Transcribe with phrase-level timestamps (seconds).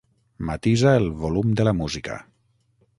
[0.47, 2.19] Matisa el volum de la música.